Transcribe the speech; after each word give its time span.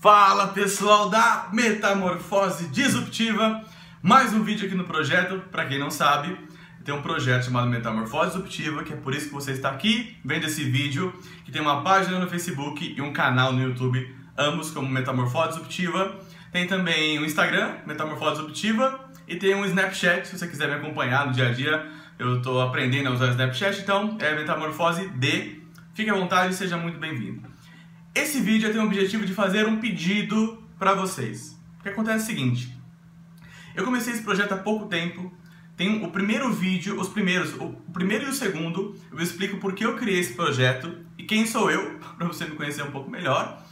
Fala 0.00 0.46
pessoal 0.46 1.10
da 1.10 1.48
Metamorfose 1.52 2.68
Disruptiva, 2.68 3.64
mais 4.00 4.32
um 4.32 4.44
vídeo 4.44 4.64
aqui 4.64 4.76
no 4.76 4.84
projeto. 4.84 5.40
Para 5.50 5.66
quem 5.66 5.76
não 5.76 5.90
sabe, 5.90 6.38
tem 6.84 6.94
um 6.94 7.02
projeto 7.02 7.46
chamado 7.46 7.66
Metamorfose 7.66 8.30
Disruptiva, 8.30 8.84
que 8.84 8.92
é 8.92 8.96
por 8.96 9.12
isso 9.12 9.26
que 9.26 9.34
você 9.34 9.50
está 9.50 9.70
aqui 9.70 10.16
vendo 10.24 10.44
esse 10.44 10.62
vídeo, 10.62 11.12
que 11.44 11.50
tem 11.50 11.60
uma 11.60 11.82
página 11.82 12.16
no 12.20 12.28
Facebook 12.28 12.94
e 12.96 13.02
um 13.02 13.12
canal 13.12 13.52
no 13.52 13.60
YouTube, 13.60 14.14
ambos 14.38 14.70
como 14.70 14.88
Metamorfose 14.88 15.48
Disruptiva. 15.48 16.16
Tem 16.52 16.64
também 16.68 17.18
o 17.18 17.22
um 17.22 17.24
Instagram, 17.24 17.78
Metamorfose 17.84 18.36
Disruptiva, 18.36 19.00
e 19.26 19.34
tem 19.34 19.56
um 19.56 19.64
Snapchat, 19.64 20.28
se 20.28 20.38
você 20.38 20.46
quiser 20.46 20.68
me 20.68 20.74
acompanhar 20.74 21.26
no 21.26 21.32
dia 21.32 21.48
a 21.48 21.52
dia. 21.52 21.84
Eu 22.16 22.36
estou 22.36 22.62
aprendendo 22.62 23.08
a 23.08 23.12
usar 23.12 23.26
o 23.26 23.30
Snapchat, 23.30 23.80
então 23.80 24.16
é 24.20 24.32
Metamorfose 24.32 25.08
D. 25.08 25.60
Fique 25.92 26.08
à 26.08 26.14
vontade 26.14 26.54
e 26.54 26.56
seja 26.56 26.76
muito 26.76 27.00
bem-vindo. 27.00 27.57
Esse 28.14 28.40
vídeo 28.40 28.70
tem 28.72 28.80
o 28.80 28.84
objetivo 28.84 29.24
de 29.24 29.34
fazer 29.34 29.66
um 29.66 29.78
pedido 29.78 30.62
para 30.78 30.94
vocês. 30.94 31.58
O 31.78 31.82
que 31.82 31.88
acontece 31.88 32.18
é 32.18 32.22
o 32.22 32.26
seguinte, 32.26 32.78
eu 33.74 33.84
comecei 33.84 34.12
esse 34.12 34.22
projeto 34.22 34.52
há 34.52 34.56
pouco 34.56 34.86
tempo, 34.86 35.32
tem 35.76 36.04
o 36.04 36.10
primeiro 36.10 36.52
vídeo, 36.52 37.00
os 37.00 37.08
primeiros, 37.08 37.54
o 37.54 37.70
primeiro 37.92 38.24
e 38.24 38.28
o 38.30 38.32
segundo, 38.32 38.96
eu 39.12 39.20
explico 39.20 39.58
por 39.58 39.74
que 39.74 39.84
eu 39.84 39.96
criei 39.96 40.18
esse 40.18 40.34
projeto 40.34 40.92
e 41.16 41.22
quem 41.22 41.46
sou 41.46 41.70
eu, 41.70 41.98
para 42.18 42.26
você 42.26 42.44
me 42.44 42.56
conhecer 42.56 42.82
um 42.82 42.90
pouco 42.90 43.08
melhor. 43.08 43.64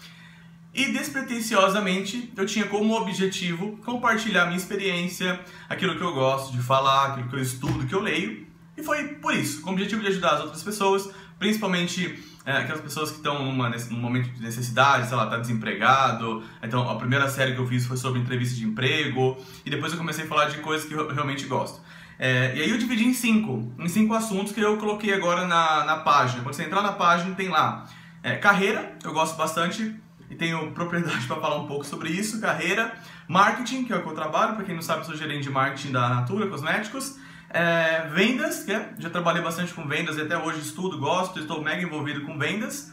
E 0.73 0.93
despretensiosamente 0.93 2.33
eu 2.37 2.47
tinha 2.47 2.67
como 2.67 2.95
objetivo 2.95 3.79
compartilhar 3.79 4.45
minha 4.45 4.59
experiência, 4.59 5.41
aquilo 5.69 5.97
que 5.97 6.03
eu 6.03 6.13
gosto 6.13 6.53
de 6.53 6.63
falar, 6.63 7.07
aquilo 7.07 7.29
que 7.29 7.35
eu 7.35 7.41
estudo, 7.41 7.87
que 7.87 7.95
eu 7.95 8.01
leio. 8.01 8.47
E 8.77 8.83
foi 8.83 9.15
por 9.15 9.35
isso, 9.35 9.63
com 9.63 9.71
o 9.71 9.73
objetivo 9.73 10.03
de 10.03 10.09
ajudar 10.09 10.35
as 10.35 10.43
outras 10.43 10.63
pessoas, 10.63 11.11
principalmente 11.39 12.23
é, 12.47 12.59
aquelas 12.59 12.81
pessoas 12.81 13.11
que 13.11 13.17
estão 13.17 13.45
num 13.45 13.99
momento 13.99 14.31
de 14.31 14.41
necessidade, 14.41 15.09
sei 15.09 15.17
lá, 15.17 15.27
tá 15.27 15.37
desempregado. 15.37 16.45
Então, 16.63 16.89
a 16.89 16.95
primeira 16.95 17.29
série 17.29 17.55
que 17.55 17.59
eu 17.59 17.67
fiz 17.67 17.85
foi 17.85 17.97
sobre 17.97 18.21
entrevista 18.21 18.55
de 18.55 18.65
emprego, 18.65 19.37
e 19.65 19.69
depois 19.69 19.91
eu 19.93 19.99
comecei 19.99 20.25
a 20.25 20.29
falar 20.29 20.45
de 20.45 20.59
coisas 20.59 20.87
que 20.87 20.95
eu 20.95 21.13
realmente 21.13 21.45
gosto. 21.47 21.81
É, 22.17 22.57
e 22.57 22.63
aí 22.63 22.71
eu 22.71 22.79
dividi 22.79 23.05
em 23.05 23.13
cinco, 23.13 23.75
em 23.79 23.89
cinco 23.89 24.15
assuntos 24.15 24.53
que 24.53 24.61
eu 24.61 24.77
coloquei 24.79 25.13
agora 25.13 25.45
na, 25.45 25.85
na 25.85 25.97
página. 25.97 26.45
Quando 26.45 26.55
você 26.55 26.63
entrar 26.63 26.83
na 26.83 26.93
página, 26.93 27.35
tem 27.35 27.49
lá 27.49 27.85
é, 28.23 28.37
carreira, 28.37 28.97
eu 29.03 29.13
gosto 29.13 29.37
bastante, 29.37 29.97
e 30.31 30.37
tenho 30.37 30.71
propriedade 30.71 31.27
para 31.27 31.41
falar 31.41 31.57
um 31.57 31.67
pouco 31.67 31.85
sobre 31.85 32.11
isso, 32.11 32.41
carreira, 32.41 32.95
marketing, 33.27 33.85
que 33.85 33.93
é 33.93 33.97
o 33.97 34.03
que 34.03 34.09
eu 34.09 34.15
trabalho, 34.15 34.55
para 34.55 34.65
quem 34.65 34.75
não 34.77 34.83
sabe, 34.83 35.05
sou 35.05 35.17
gerente 35.17 35.43
de 35.43 35.51
marketing 35.51 35.91
da 35.91 36.09
Natura 36.09 36.47
Cosméticos, 36.47 37.19
é, 37.51 38.09
vendas, 38.15 38.65
que 38.65 38.73
é, 38.73 38.95
já 38.99 39.11
trabalhei 39.11 39.43
bastante 39.43 39.73
com 39.73 39.87
vendas 39.87 40.17
e 40.17 40.21
até 40.21 40.37
hoje 40.37 40.61
estudo, 40.61 40.99
gosto, 40.99 41.39
estou 41.39 41.63
mega 41.63 41.83
envolvido 41.83 42.23
com 42.23 42.39
vendas, 42.39 42.93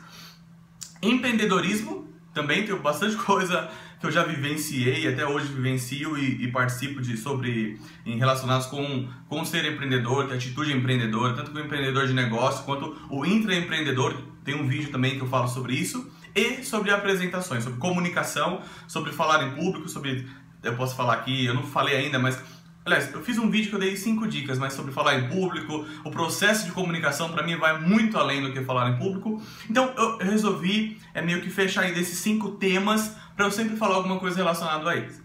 empreendedorismo, 1.02 2.08
também 2.34 2.66
tenho 2.66 2.80
bastante 2.80 3.16
coisa 3.24 3.70
que 4.00 4.08
eu 4.08 4.12
já 4.12 4.24
vivenciei, 4.24 5.08
até 5.08 5.26
hoje 5.26 5.48
vivencio 5.48 6.18
e, 6.18 6.44
e 6.44 6.52
participo 6.52 7.02
de 7.02 7.16
sobre 7.16 7.80
em 8.06 8.18
relacionados 8.18 8.68
com 8.68 9.08
com 9.30 9.46
ser 9.46 9.64
empreendedor, 9.66 10.28
que 10.28 10.34
atitude 10.34 10.74
empreendedora, 10.74 11.34
tanto 11.34 11.52
com 11.52 11.60
empreendedor 11.60 12.06
de 12.06 12.14
negócio 12.14 12.66
quanto 12.66 12.98
o 13.10 13.26
intraempreendedor. 13.26 14.16
Tem 14.44 14.56
um 14.56 14.68
vídeo 14.68 14.92
também 14.92 15.16
que 15.16 15.22
eu 15.22 15.28
falo 15.28 15.48
sobre 15.48 15.74
isso 15.74 16.12
e 16.36 16.64
sobre 16.64 16.92
apresentações, 16.92 17.64
sobre 17.64 17.80
comunicação, 17.80 18.62
sobre 18.88 19.14
falar 19.14 19.48
em 19.48 19.56
público, 19.56 19.88
sobre 19.88 20.28
eu 20.62 20.76
posso 20.76 20.96
falar 20.96 21.14
aqui, 21.14 21.46
eu 21.46 21.54
não 21.54 21.64
falei 21.64 21.96
ainda, 21.96 22.20
mas 22.20 22.42
Aliás, 22.86 23.14
eu 23.14 23.24
fiz 23.24 23.38
um 23.38 23.50
vídeo 23.50 23.70
que 23.70 23.76
eu 23.76 23.80
dei 23.80 23.96
cinco 23.96 24.28
dicas, 24.28 24.60
mas 24.60 24.74
sobre 24.74 24.92
falar 24.92 25.18
em 25.18 25.30
público, 25.30 25.86
o 26.04 26.12
processo 26.12 26.66
de 26.66 26.72
comunicação 26.72 27.32
para 27.32 27.42
mim 27.42 27.56
vai 27.56 27.80
muito 27.80 28.18
além 28.18 28.42
do 28.42 28.52
que 28.52 28.62
falar 28.62 28.90
em 28.90 28.98
público. 28.98 29.42
Então 29.70 29.94
eu 29.98 30.18
resolvi 30.18 30.98
é 31.14 31.22
meio 31.22 31.42
que 31.42 31.50
fechar 31.50 31.84
aí 31.84 31.94
desses 31.94 32.20
cinco 32.20 32.52
temas 32.52 33.16
para 33.36 33.46
eu 33.46 33.52
sempre 33.52 33.78
falar 33.78 33.96
alguma 33.96 34.20
coisa 34.20 34.36
relacionada 34.36 34.90
a 34.90 34.98
eles. 34.98 35.24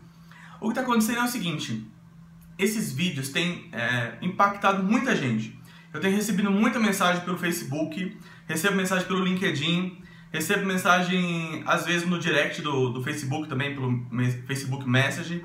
O 0.61 0.67
que 0.67 0.69
está 0.69 0.83
acontecendo 0.83 1.19
é 1.19 1.25
o 1.25 1.29
seguinte: 1.29 1.85
esses 2.57 2.93
vídeos 2.93 3.31
têm 3.31 3.69
é, 3.73 4.15
impactado 4.23 4.83
muita 4.83 5.17
gente. 5.17 5.59
Eu 5.93 6.01
tenho 6.01 6.15
recebido 6.15 6.51
muita 6.51 6.79
mensagem 6.79 7.25
pelo 7.25 7.39
Facebook, 7.39 8.17
recebo 8.47 8.77
mensagem 8.77 9.07
pelo 9.07 9.25
LinkedIn, 9.25 9.99
recebo 10.31 10.65
mensagem 10.65 11.63
às 11.67 11.87
vezes 11.87 12.07
no 12.07 12.19
direct 12.19 12.63
do, 12.63 12.91
do 12.91 13.03
Facebook 13.03 13.49
também, 13.49 13.75
pelo 13.75 14.07
Facebook 14.47 14.89
Message. 14.89 15.45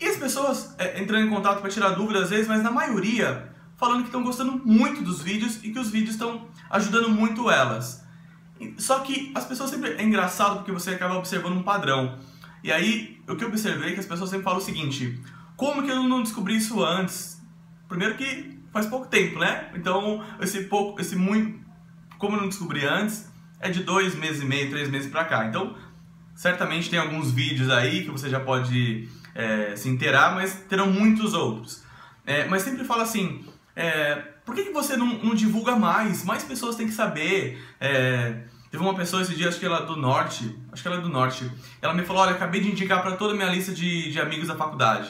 E 0.00 0.06
as 0.06 0.16
pessoas 0.16 0.74
é, 0.78 1.00
entrando 1.00 1.26
em 1.26 1.30
contato 1.30 1.60
para 1.60 1.70
tirar 1.70 1.90
dúvidas 1.90 2.24
às 2.24 2.30
vezes, 2.30 2.48
mas 2.48 2.62
na 2.62 2.70
maioria 2.70 3.52
falando 3.78 4.00
que 4.00 4.08
estão 4.08 4.22
gostando 4.22 4.60
muito 4.64 5.02
dos 5.02 5.22
vídeos 5.22 5.62
e 5.62 5.70
que 5.70 5.78
os 5.78 5.90
vídeos 5.90 6.14
estão 6.14 6.48
ajudando 6.68 7.08
muito 7.08 7.50
elas. 7.50 8.04
Só 8.76 8.98
que 9.00 9.32
as 9.34 9.44
pessoas 9.44 9.70
sempre. 9.70 9.92
É 9.92 10.02
engraçado 10.02 10.56
porque 10.56 10.72
você 10.72 10.90
acaba 10.90 11.16
observando 11.16 11.56
um 11.56 11.62
padrão. 11.62 12.18
E 12.62 12.72
aí, 12.72 13.20
o 13.28 13.36
que 13.36 13.44
eu 13.44 13.48
observei 13.48 13.90
é 13.90 13.92
que 13.94 14.00
as 14.00 14.06
pessoas 14.06 14.30
sempre 14.30 14.44
falam 14.44 14.58
o 14.58 14.62
seguinte: 14.62 15.22
como 15.56 15.82
que 15.82 15.90
eu 15.90 16.02
não 16.02 16.22
descobri 16.22 16.56
isso 16.56 16.84
antes? 16.84 17.40
Primeiro 17.88 18.16
que 18.16 18.58
faz 18.72 18.86
pouco 18.86 19.06
tempo, 19.06 19.38
né? 19.38 19.70
Então, 19.74 20.24
esse 20.40 20.64
pouco, 20.64 21.00
esse 21.00 21.14
muito. 21.14 21.66
Como 22.18 22.36
eu 22.36 22.40
não 22.40 22.48
descobri 22.48 22.84
antes, 22.84 23.30
é 23.60 23.70
de 23.70 23.84
dois 23.84 24.16
meses 24.16 24.42
e 24.42 24.44
meio, 24.44 24.70
três 24.70 24.90
meses 24.90 25.08
pra 25.08 25.24
cá. 25.24 25.46
Então, 25.46 25.76
certamente 26.34 26.90
tem 26.90 26.98
alguns 26.98 27.30
vídeos 27.30 27.70
aí 27.70 28.04
que 28.04 28.10
você 28.10 28.28
já 28.28 28.40
pode 28.40 29.08
é, 29.38 29.76
se 29.76 29.88
inteirar, 29.88 30.34
mas 30.34 30.52
terão 30.68 30.90
muitos 30.90 31.32
outros. 31.32 31.84
É, 32.26 32.46
mas 32.48 32.62
sempre 32.62 32.84
fala 32.84 33.04
assim, 33.04 33.46
é, 33.76 34.16
por 34.44 34.52
que, 34.52 34.64
que 34.64 34.72
você 34.72 34.96
não, 34.96 35.06
não, 35.06 35.32
divulga 35.32 35.76
mais? 35.76 36.24
Mais 36.24 36.42
pessoas 36.42 36.74
têm 36.74 36.88
que 36.88 36.92
saber. 36.92 37.62
É, 37.80 38.42
teve 38.68 38.82
uma 38.82 38.96
pessoa 38.96 39.22
esse 39.22 39.36
dia, 39.36 39.48
acho 39.48 39.60
que 39.60 39.64
ela 39.64 39.84
é 39.84 39.86
do 39.86 39.96
norte, 39.96 40.58
acho 40.72 40.82
que 40.82 40.88
ela 40.88 40.98
é 40.98 41.00
do 41.00 41.08
norte, 41.08 41.48
ela 41.80 41.94
me 41.94 42.02
falou, 42.02 42.22
olha, 42.22 42.32
acabei 42.32 42.60
de 42.60 42.72
indicar 42.72 43.00
para 43.00 43.16
toda 43.16 43.32
a 43.32 43.36
minha 43.36 43.48
lista 43.48 43.72
de, 43.72 44.10
de 44.10 44.20
amigos 44.20 44.48
da 44.48 44.56
faculdade. 44.56 45.08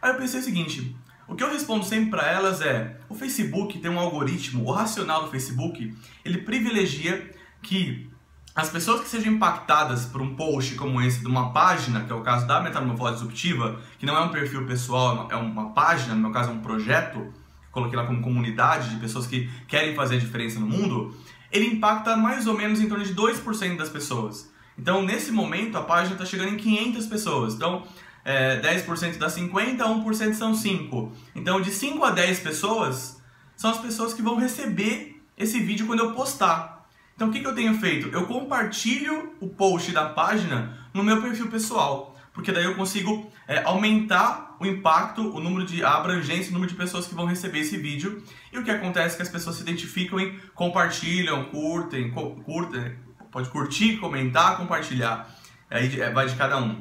Aí 0.00 0.10
eu 0.10 0.16
pensei 0.16 0.40
o 0.40 0.42
seguinte, 0.42 0.96
o 1.28 1.36
que 1.36 1.44
eu 1.44 1.52
respondo 1.52 1.84
sempre 1.84 2.10
para 2.10 2.26
elas 2.26 2.62
é, 2.62 2.96
o 3.08 3.14
Facebook 3.14 3.78
tem 3.78 3.90
um 3.90 4.00
algoritmo, 4.00 4.64
o 4.64 4.72
racional 4.72 5.24
do 5.24 5.30
Facebook, 5.30 5.94
ele 6.24 6.38
privilegia 6.38 7.30
que 7.62 8.09
as 8.54 8.68
pessoas 8.68 9.02
que 9.02 9.08
sejam 9.08 9.34
impactadas 9.34 10.06
por 10.06 10.20
um 10.20 10.34
post 10.34 10.74
como 10.74 11.00
esse 11.00 11.20
de 11.20 11.26
uma 11.26 11.52
página, 11.52 12.04
que 12.04 12.12
é 12.12 12.14
o 12.14 12.20
caso 12.20 12.46
da 12.46 12.60
Metamorfose 12.60 13.14
Disruptiva, 13.14 13.80
que 13.98 14.04
não 14.04 14.16
é 14.16 14.20
um 14.20 14.28
perfil 14.30 14.66
pessoal, 14.66 15.28
é 15.30 15.36
uma 15.36 15.70
página, 15.70 16.14
no 16.14 16.20
meu 16.20 16.30
caso 16.30 16.50
é 16.50 16.52
um 16.52 16.60
projeto, 16.60 17.32
coloquei 17.70 17.96
lá 17.96 18.04
como 18.04 18.20
comunidade 18.20 18.90
de 18.90 18.96
pessoas 18.96 19.26
que 19.26 19.48
querem 19.68 19.94
fazer 19.94 20.16
a 20.16 20.18
diferença 20.18 20.58
no 20.58 20.66
mundo, 20.66 21.16
ele 21.52 21.66
impacta 21.66 22.16
mais 22.16 22.46
ou 22.46 22.56
menos 22.56 22.80
em 22.80 22.88
torno 22.88 23.04
de 23.04 23.14
2% 23.14 23.76
das 23.76 23.88
pessoas. 23.88 24.50
Então, 24.76 25.02
nesse 25.02 25.30
momento, 25.30 25.76
a 25.76 25.82
página 25.82 26.14
está 26.14 26.24
chegando 26.24 26.54
em 26.54 26.56
500 26.56 27.06
pessoas. 27.06 27.54
Então, 27.54 27.84
é, 28.24 28.60
10% 28.60 29.18
dá 29.18 29.28
50, 29.28 29.84
1% 29.84 30.34
são 30.34 30.54
5. 30.54 31.12
Então, 31.34 31.60
de 31.60 31.70
5 31.70 32.02
a 32.04 32.10
10 32.10 32.40
pessoas 32.40 33.20
são 33.56 33.70
as 33.70 33.78
pessoas 33.78 34.14
que 34.14 34.22
vão 34.22 34.36
receber 34.36 35.22
esse 35.36 35.60
vídeo 35.60 35.86
quando 35.86 36.00
eu 36.00 36.12
postar. 36.12 36.79
Então 37.20 37.28
o 37.28 37.32
que, 37.32 37.40
que 37.40 37.46
eu 37.46 37.54
tenho 37.54 37.78
feito? 37.78 38.08
Eu 38.08 38.26
compartilho 38.26 39.34
o 39.40 39.46
post 39.46 39.92
da 39.92 40.08
página 40.08 40.78
no 40.94 41.04
meu 41.04 41.20
perfil 41.20 41.50
pessoal, 41.50 42.18
porque 42.32 42.50
daí 42.50 42.64
eu 42.64 42.74
consigo 42.74 43.30
é, 43.46 43.62
aumentar 43.62 44.56
o 44.58 44.64
impacto, 44.64 45.20
o 45.36 45.38
número 45.38 45.66
de 45.66 45.84
a 45.84 45.96
abrangência, 45.96 46.48
o 46.48 46.54
número 46.54 46.72
de 46.72 46.78
pessoas 46.78 47.06
que 47.06 47.14
vão 47.14 47.26
receber 47.26 47.58
esse 47.58 47.76
vídeo. 47.76 48.22
E 48.50 48.58
o 48.58 48.64
que 48.64 48.70
acontece 48.70 49.12
é 49.12 49.16
que 49.16 49.22
as 49.22 49.28
pessoas 49.28 49.56
se 49.56 49.62
identificam 49.62 50.18
e 50.18 50.32
compartilham, 50.54 51.44
curtem, 51.50 52.10
curtem, 52.10 52.96
pode 53.30 53.50
curtir, 53.50 53.98
comentar, 53.98 54.56
compartilhar. 54.56 55.28
Aí 55.70 56.00
é, 56.00 56.10
vai 56.10 56.26
de 56.26 56.34
cada 56.36 56.56
um. 56.56 56.80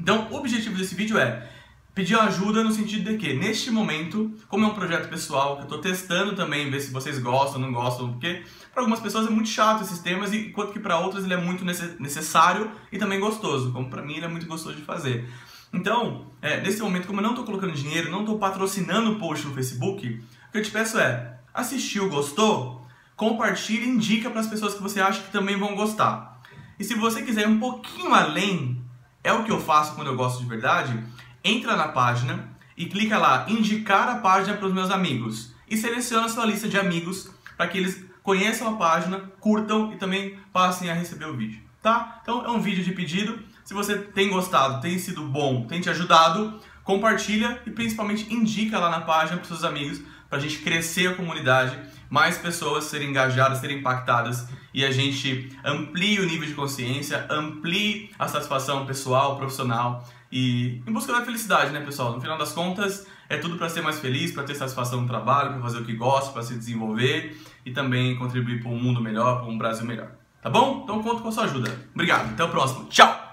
Então, 0.00 0.28
o 0.30 0.36
objetivo 0.36 0.78
desse 0.78 0.94
vídeo 0.94 1.18
é 1.18 1.46
pedir 1.94 2.18
ajuda 2.18 2.64
no 2.64 2.72
sentido 2.72 3.10
de 3.10 3.16
que, 3.16 3.34
neste 3.34 3.70
momento, 3.70 4.32
como 4.48 4.64
é 4.64 4.68
um 4.68 4.74
projeto 4.74 5.08
pessoal, 5.08 5.56
que 5.56 5.62
eu 5.62 5.64
estou 5.64 5.78
testando 5.78 6.34
também, 6.34 6.68
ver 6.68 6.80
se 6.80 6.90
vocês 6.90 7.18
gostam 7.20 7.60
não 7.60 7.72
gostam, 7.72 8.12
porque 8.12 8.42
para 8.72 8.82
algumas 8.82 8.98
pessoas 8.98 9.26
é 9.28 9.30
muito 9.30 9.48
chato 9.48 9.82
esses 9.84 10.00
temas, 10.00 10.32
enquanto 10.32 10.72
que 10.72 10.80
para 10.80 10.98
outras 10.98 11.24
ele 11.24 11.34
é 11.34 11.36
muito 11.36 11.64
necessário 11.64 12.70
e 12.90 12.98
também 12.98 13.20
gostoso, 13.20 13.70
como 13.72 13.88
para 13.88 14.02
mim 14.02 14.16
ele 14.16 14.24
é 14.24 14.28
muito 14.28 14.46
gostoso 14.46 14.74
de 14.74 14.82
fazer. 14.82 15.28
Então, 15.72 16.26
é, 16.42 16.60
nesse 16.60 16.82
momento, 16.82 17.06
como 17.06 17.20
eu 17.20 17.22
não 17.22 17.30
estou 17.30 17.44
colocando 17.44 17.72
dinheiro, 17.72 18.10
não 18.10 18.20
estou 18.20 18.38
patrocinando 18.38 19.12
o 19.12 19.18
post 19.18 19.46
no 19.46 19.54
Facebook, 19.54 20.08
o 20.48 20.52
que 20.52 20.58
eu 20.58 20.62
te 20.62 20.70
peço 20.70 20.98
é, 20.98 21.38
assistiu, 21.52 22.08
gostou? 22.08 22.84
Compartilhe 23.16 23.84
e 23.84 23.88
indica 23.88 24.28
para 24.30 24.40
as 24.40 24.48
pessoas 24.48 24.74
que 24.74 24.82
você 24.82 25.00
acha 25.00 25.22
que 25.22 25.30
também 25.30 25.56
vão 25.56 25.76
gostar. 25.76 26.40
E 26.78 26.82
se 26.82 26.94
você 26.94 27.22
quiser 27.22 27.42
ir 27.42 27.48
um 27.48 27.60
pouquinho 27.60 28.12
além, 28.12 28.84
é 29.22 29.32
o 29.32 29.44
que 29.44 29.52
eu 29.52 29.60
faço 29.60 29.94
quando 29.94 30.08
eu 30.08 30.16
gosto 30.16 30.40
de 30.40 30.48
verdade, 30.48 31.00
entra 31.44 31.76
na 31.76 31.88
página 31.88 32.48
e 32.76 32.86
clica 32.86 33.18
lá, 33.18 33.44
indicar 33.48 34.08
a 34.08 34.16
página 34.16 34.56
para 34.56 34.66
os 34.66 34.72
meus 34.72 34.90
amigos. 34.90 35.54
E 35.68 35.76
seleciona 35.76 36.26
a 36.26 36.28
sua 36.28 36.46
lista 36.46 36.68
de 36.68 36.78
amigos 36.78 37.30
para 37.56 37.68
que 37.68 37.78
eles 37.78 38.04
conheçam 38.22 38.68
a 38.68 38.76
página, 38.76 39.20
curtam 39.38 39.92
e 39.92 39.96
também 39.96 40.38
passem 40.52 40.90
a 40.90 40.94
receber 40.94 41.26
o 41.26 41.36
vídeo, 41.36 41.60
tá? 41.82 42.20
Então 42.22 42.44
é 42.44 42.50
um 42.50 42.60
vídeo 42.60 42.82
de 42.82 42.92
pedido. 42.92 43.38
Se 43.64 43.74
você 43.74 43.98
tem 43.98 44.30
gostado, 44.30 44.80
tem 44.80 44.98
sido 44.98 45.22
bom, 45.24 45.66
tem 45.66 45.80
te 45.80 45.90
ajudado, 45.90 46.58
compartilha 46.82 47.60
e 47.66 47.70
principalmente 47.70 48.32
indica 48.32 48.78
lá 48.78 48.90
na 48.90 49.02
página 49.02 49.36
para 49.36 49.46
seus 49.46 49.64
amigos 49.64 50.00
para 50.34 50.40
a 50.40 50.42
gente 50.42 50.58
crescer 50.58 51.06
a 51.06 51.14
comunidade, 51.14 51.78
mais 52.10 52.36
pessoas 52.36 52.84
serem 52.84 53.10
engajadas, 53.10 53.58
serem 53.58 53.78
impactadas 53.78 54.48
e 54.74 54.84
a 54.84 54.90
gente 54.90 55.56
amplie 55.64 56.18
o 56.18 56.26
nível 56.26 56.48
de 56.48 56.54
consciência, 56.54 57.24
amplie 57.30 58.10
a 58.18 58.26
satisfação 58.26 58.84
pessoal, 58.84 59.36
profissional 59.36 60.04
e 60.32 60.82
em 60.84 60.92
busca 60.92 61.12
da 61.12 61.24
felicidade, 61.24 61.70
né, 61.70 61.80
pessoal? 61.82 62.14
No 62.14 62.20
final 62.20 62.36
das 62.36 62.50
contas, 62.50 63.06
é 63.28 63.36
tudo 63.36 63.56
para 63.56 63.68
ser 63.68 63.80
mais 63.80 64.00
feliz, 64.00 64.32
para 64.32 64.42
ter 64.42 64.56
satisfação 64.56 65.02
no 65.02 65.06
trabalho, 65.06 65.52
para 65.52 65.60
fazer 65.60 65.78
o 65.78 65.84
que 65.84 65.94
gosta, 65.94 66.32
para 66.32 66.42
se 66.42 66.54
desenvolver 66.54 67.40
e 67.64 67.70
também 67.70 68.16
contribuir 68.16 68.60
para 68.60 68.72
um 68.72 68.82
mundo 68.82 69.00
melhor, 69.00 69.38
para 69.38 69.48
um 69.48 69.56
Brasil 69.56 69.86
melhor. 69.86 70.10
Tá 70.42 70.50
bom? 70.50 70.80
Então 70.82 71.00
conto 71.00 71.22
com 71.22 71.28
a 71.28 71.32
sua 71.32 71.44
ajuda. 71.44 71.70
Obrigado, 71.94 72.32
até 72.32 72.42
o 72.42 72.48
próximo. 72.48 72.86
Tchau! 72.86 73.23